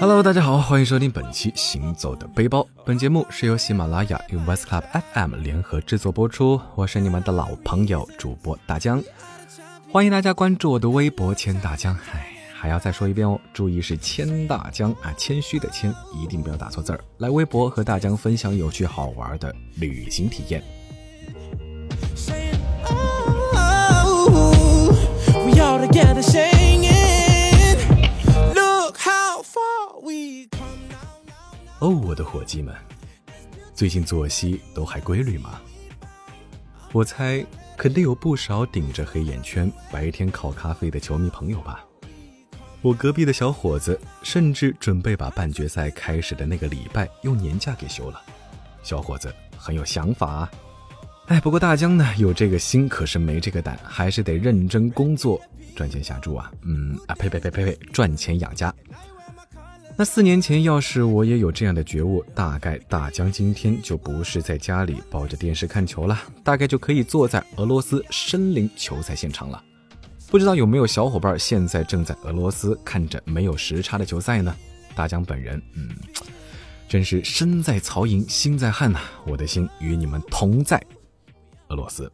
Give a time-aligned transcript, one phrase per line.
[0.00, 2.60] Hello，大家好，欢迎收听本期《行走的背包》。
[2.84, 4.82] 本节目是由喜马拉雅与 West Club
[5.14, 6.60] FM 联合制作播出。
[6.74, 9.02] 我是你们的老朋友主播大江，
[9.92, 11.96] 欢迎大家关注我的微博“千大江”。
[12.12, 17.00] 哎，还要再说一遍哦，注意是“千大江”啊，谦虚的“谦”，一定不要打错字儿。
[17.18, 20.62] 来微博和大江分享有趣好玩的旅行体验。
[25.46, 26.63] we are together，谁
[31.84, 32.74] 哦，我的伙计们，
[33.74, 35.60] 最近作息都还规律吗？
[36.92, 37.44] 我猜
[37.76, 41.84] 肯定有不少顶着黑眼圈白天烤咖啡的球迷朋友吧。
[42.80, 48.18] 我隔壁的小伙子甚至准备把半决赛开始的那个礼拜用年假给休了。
[48.82, 50.50] 小伙子很有想法啊。
[51.26, 55.38] 哎，不过大江呢，有这个心可是没这个胆，还是得认真工作
[55.76, 56.50] 赚钱下注啊。
[56.62, 58.74] 嗯啊，呸呸呸呸呸，赚钱养家。
[59.96, 69.62] 那四年前，要是我也有这样的觉悟，大概大江今天就不是在家里抱着电视看球了，大概就可以坐在俄罗斯身临球赛现场了。
[70.32, 74.52] 不知道有没有小伙伴现在正在俄罗斯看着没有时差的球赛呢？
[74.96, 75.88] 大江本人，嗯，
[76.88, 80.82] 真是身在曹营心在汉呐，我的心与你们同在
[81.68, 82.10] 俄罗斯。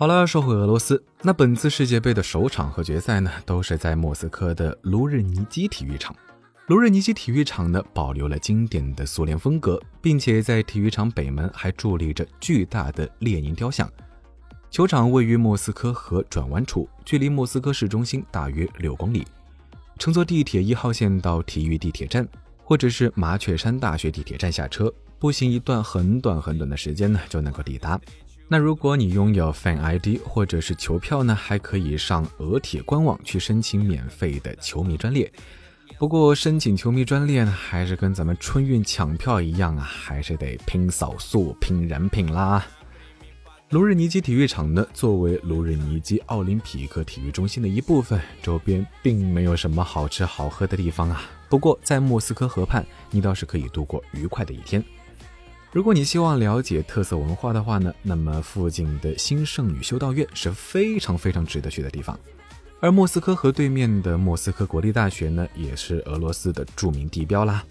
[0.00, 6.16] 好了，说回俄罗斯，那本次世界杯的首场和决赛呢，都是在莫斯科的卢日尼基体育场。
[6.68, 13.86] 卢日尼基体育场呢，保留了经典的苏联风格，并且在体育场北门还伫立着巨大的列宁雕像。
[14.70, 19.26] 球场位于莫斯科河转弯处，距离莫斯科市中心大约六公里。
[19.98, 22.26] 乘坐地铁一号线到体育地铁站，
[22.64, 28.00] 或者是麻雀山大学地铁站下车，步行一段很短很短的时间呢，就能够抵达。
[28.52, 35.32] 那如果你拥有 Fan ID 或者是球票呢，还可以上俄铁官网去申请免费的球迷专列。
[36.00, 42.66] 不过申请球迷专列呢，还是跟咱们春运抢票一样啊，还是得拼扫速、拼人品啦。
[43.68, 51.22] 卢日尼基体育场呢，作为卢日尼基奥林匹克体育中心的一部分，周边并没有什么好吃好喝的地方啊。
[51.48, 54.84] 不过在莫斯科河畔，你倒是可以度过愉快的一天。
[55.72, 62.18] 如果你希望了解特色文化的话呢，那么附近的新圣女修道院是非常非常值得去的地方。
[62.80, 67.64] 而莫斯科河对面的莫斯科国立大学呢，也是俄罗斯的著名地标啦。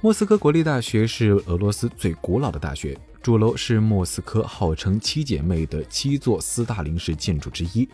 [0.00, 7.86] 莫斯科国立大学是俄罗斯最古老的大学，主楼是莫斯科号称七姐妹的七座斯大林式建筑之一。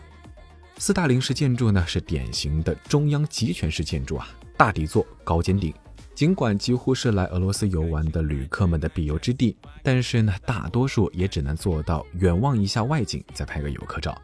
[0.77, 5.73] 斯大林式建筑呢，是典型的中央集权式建筑啊，大底座，高尖顶。
[6.15, 9.53] 尽管几乎是来俄罗斯游玩的旅客们的必游之地，
[9.83, 14.17] 但是呢，大多数也只能做到远望一下外景，再拍个游客照。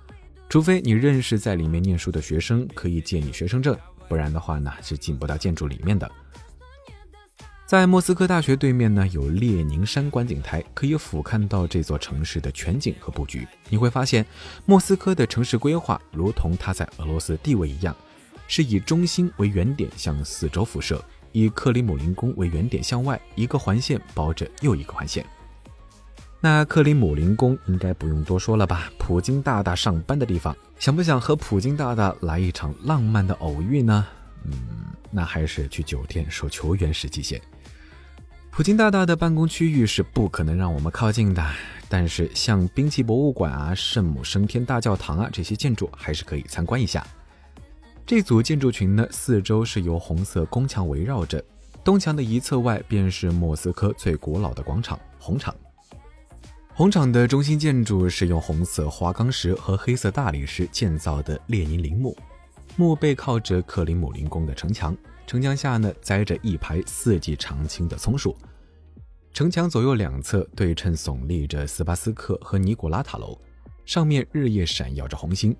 [0.48, 6.10] 除非你认识在里面念书的学生，可以借你学生证，不然的话呢，是进不到建筑里面的。
[7.66, 13.46] 在莫斯科大学对面呢，有列宁山观景台，可以俯瞰到这座城市的全景和布局。
[13.68, 14.26] 你会发现，
[14.66, 17.94] 莫斯科的城市规划如同它在俄罗斯地位一样，
[18.48, 21.04] 是以中心为原点向四周辐射。
[21.32, 25.26] 以克里姆林宫为原点向外一个环线包着又一个环线。
[26.40, 28.92] 那克里姆林宫应该不用多说了吧？
[28.98, 34.08] 普京大大上班的地方，想不想和普京大大来一场浪漫的偶遇呢？
[34.46, 34.54] 嗯，
[35.12, 37.40] 那还是去酒店守球员时极限。
[38.50, 41.46] 普京大大的办公区域是不可能让我们靠近的，
[41.88, 47.06] 但是像兵器博物馆啊、圣母升天大教堂啊这些建筑还是可以参观一下。
[48.06, 51.42] 这组建筑群呢，四周是由红色宫墙围绕着，
[51.84, 55.56] 东墙的一侧外便是莫斯科最古老的广场——红场。
[56.74, 62.18] 红场的中心建筑是用红色花岗石和黑色大理石建造的列宁陵墓，
[62.76, 64.96] 墓背靠着克里姆林宫的城墙，
[65.26, 68.36] 城墙下呢栽着一排四季常青的松树，
[69.32, 73.40] 城墙左右两侧对称耸立着斯巴斯克和尼古拉塔楼，
[73.86, 75.56] 上面日夜闪耀着红星。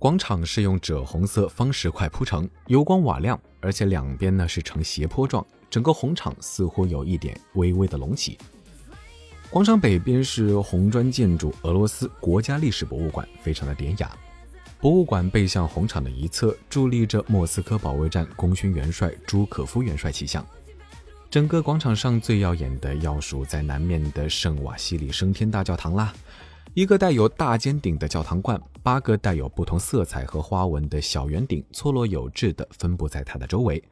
[0.00, 8.38] 广场是用赭红色方石块铺成，油光瓦亮，而且两边呢是呈斜坡状，整个红场似乎有一点微微的隆起。
[9.50, 14.10] 广场北边是红砖建筑俄罗斯国家历史博物馆，非常的典雅。
[14.80, 20.42] 博物馆背向红场的一侧伫立着莫斯科保卫战功勋元帅朱可夫元帅骑像。
[21.28, 26.14] 整个广场上最耀眼的要数在南面的圣瓦西里升天大教堂啦。
[26.74, 33.82] 一个带有大尖顶的教堂冠，八个带有不同色彩和花纹的小圆顶错落有致地分布在它的周围，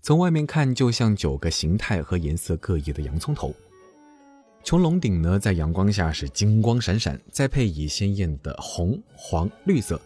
[0.00, 3.54] 从外面看就像九个形态和颜色各异的洋葱头。
[4.64, 10.00] 穹隆顶呢，在阳光下是金光闪闪，再配以鲜艳的红、黄、绿色，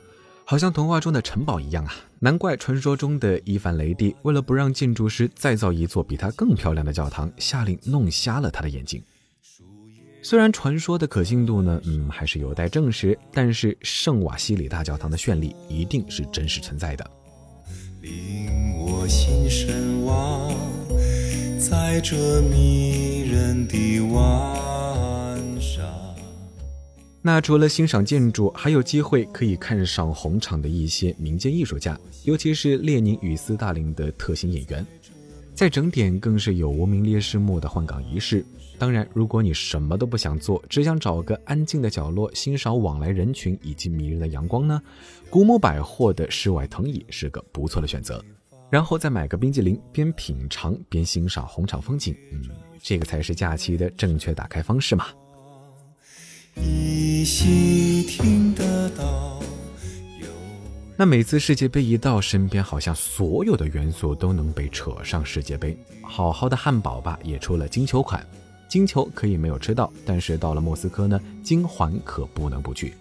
[0.45, 1.95] 好像童话中的城堡一样啊！
[2.19, 9.01] 难怪传说中的伊凡雷帝为了不让建筑师再造一座比他更漂亮的教堂，下令弄瞎了他的眼睛。
[10.29, 17.11] 虽然传说的可信度呢，嗯，还是有待证实，但是圣瓦西里大教堂的绚丽一定是真实存在的。
[18.03, 20.55] 令我心神往，
[21.59, 25.83] 在这迷人的晚上。
[27.23, 34.87] 那除了欣赏建筑，还有机会可以看上红场的一些民间艺术家，尤其是列宁与斯大林的特型演员。
[35.59, 38.47] 在整点更是有无名烈士墓的换岗仪式。
[38.79, 44.81] 当然，如果你什么都不想做，只想找个安静的角落欣赏往来人群以及迷人的阳光呢，
[45.29, 48.25] 古姆百货的室外藤椅是个不错的选择。
[48.71, 52.41] 然后再买个冰激凌，边品尝边欣赏红场风景，嗯，
[52.81, 55.07] 这个才是假期的正确打开方式嘛。
[56.55, 59.43] 依稀听得到。
[61.01, 65.79] 那每次世界杯一到，身边好像所有的元素都能被扯上世界杯。
[66.03, 68.27] 好好的汉堡吧，也出了金球款，
[68.69, 72.95] 金球可以没有吃到，但是到了莫斯科呢，金环可不能不去。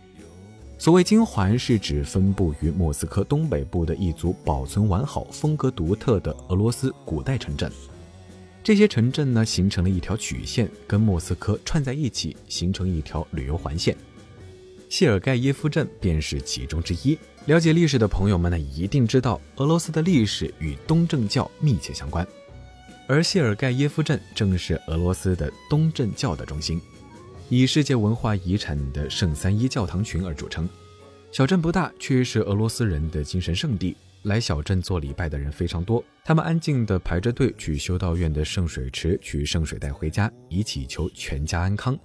[0.77, 7.71] 所谓金环，是指分布于莫斯科东北部的一组保存完好、风格独特的俄罗斯古代城镇。
[8.63, 13.97] 这些城镇呢，形成了一条曲线，跟莫斯科串在一起，形成一条旅游环线。
[14.89, 17.17] 谢尔盖耶夫镇便是其中之一。
[17.45, 22.27] 了解历史的朋友们呢，一定知道俄罗斯的历史与东正教密切相关，
[23.07, 26.81] 而谢尔盖耶夫镇正是俄罗斯的东正教的中心，
[27.47, 30.67] 以世界文化遗产的圣三一教堂群而著称。
[31.31, 33.95] 小镇不大，却是俄罗斯人的精神圣地。
[34.23, 41.97] 来小镇做礼拜的人非常多，他们安静地排着队去修道院的圣水池取圣水带回家，以祈求全家安康。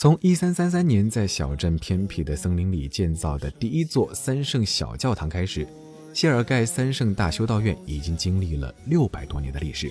[0.00, 5.66] 从一三三三年在小镇偏僻的森林里建造的第一座三圣小教堂开始，
[6.14, 9.90] 谢尔盖三圣大修道院已经经历了六百多年的历史。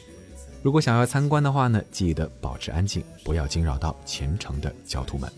[0.63, 5.29] 如果想要参观的话呢，记得保持安静，不要惊扰到虔诚的教徒们。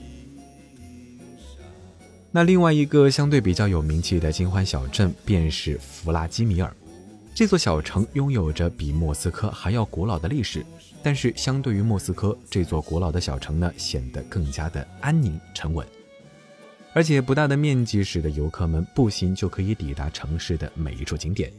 [2.30, 6.72] 那另外一个相对比较有名气的金欢小镇便是弗拉基米尔，
[7.40, 10.66] 这座小城拥有着比莫斯科还要古老的历史。
[11.02, 15.88] 但是，相对于莫斯科这座古老的小城呢，显得更加的安宁沉稳，
[16.92, 21.50] 而且不大的面积使得游客们步行就可以抵达城市的每一处景点。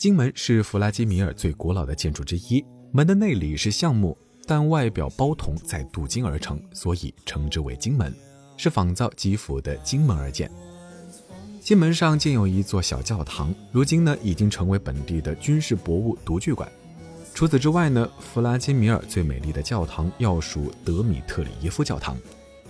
[0.00, 8.12] 金门是弗拉基米尔最古老的建筑之一，门的内里是橡木，但外表包铜再镀金而成，所以称之为金门，
[8.56, 10.50] 是仿造基辅的金门而建。
[11.66, 16.70] 金门上建有一座小教堂，如今呢已经成为本地的军事博物独具馆。
[17.34, 22.16] 除此之外呢，弗拉基米尔最美丽的教堂要数德米特里耶夫教堂，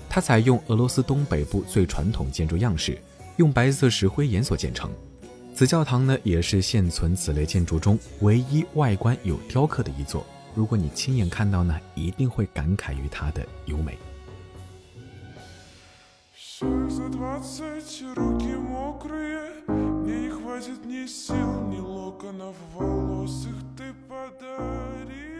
[0.08, 2.98] 它采用俄罗斯东北部最传统建筑样式，
[3.36, 4.90] 用白色石灰岩所建成。
[5.54, 10.24] 此教堂呢，也是现存此类建筑中唯一外观有雕刻的一座。
[10.54, 13.98] 如果你亲眼看到呢，一定会感慨于它的优美。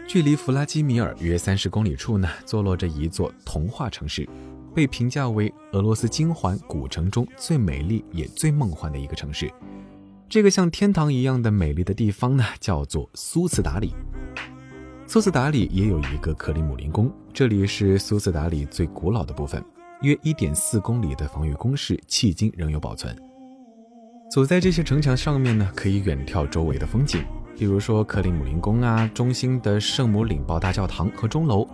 [0.07, 4.27] 距离弗拉基米尔约三十公里处呢，坐落着一座童话城市，
[4.75, 9.51] 被评价为俄罗斯金环古城中最美丽也最梦幻的一个城市。
[10.29, 13.95] 这个像天堂一样的美丽的地方呢，叫做苏茨达里。
[15.07, 19.63] 苏茨达里也有一个克里姆林宫，这里是苏茨达里最古老的部分，
[20.01, 23.15] 约一点四公里的防御工事迄今仍有保存。
[24.29, 27.23] 走在这些城墙上面呢，可以远眺周围的风景。
[27.57, 31.67] 比如说克里姆林宫啊，中心的圣母领报大教堂和钟楼，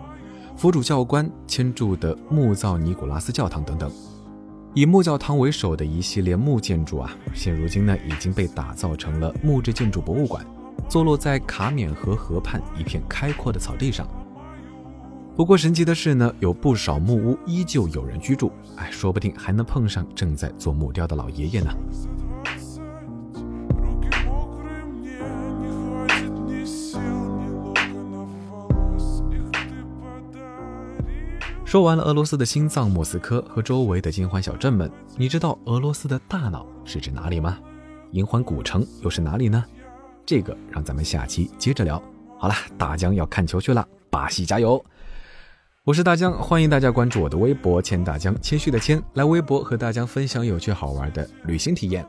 [0.56, 3.90] 佛主教官迁住的木造尼古拉斯教堂等等，
[4.72, 10.46] 以木教堂为首的一系列木建筑啊，现如今呢已经被打造成了木质建筑博物馆，
[10.88, 14.08] 坐落在卡缅河河畔一片开阔的草地上。
[15.36, 21.74] 不过神奇的是呢，有不少木屋依旧有人居住，哎，说不定还能碰上正在做木雕的老爷爷呢。
[31.64, 37.58] 说完了俄罗斯的心脏莫斯科和周围的金环小镇们，你知道俄罗斯的大脑是指哪里吗？
[38.12, 39.64] 银环古城又是哪里呢？
[40.24, 42.00] 这个让咱们下期接着聊。
[42.38, 44.82] 好了，大江要看球去了，巴西加油！
[45.84, 52.02] 我是大江，欢迎大家关注我的微博“千大江”，谦虚的谦，来微博和大家分享有趣好玩的旅行体验。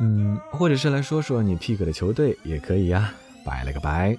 [0.00, 4.18] 嗯，或者是来说说你 pick 的球队也可以呀、啊，拜了个拜。